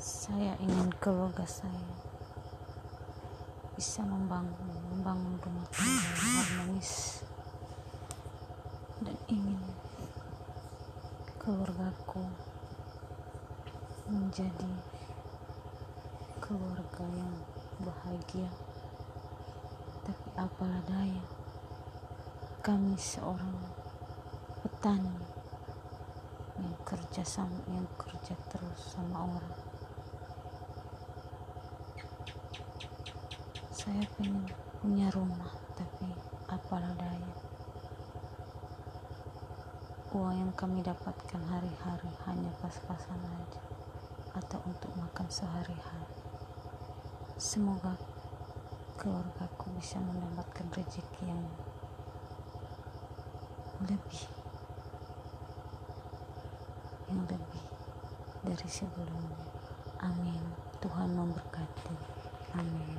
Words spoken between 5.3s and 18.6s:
rumah tangga yang harmonis dan ingin keluargaku menjadi keluarga yang bahagia.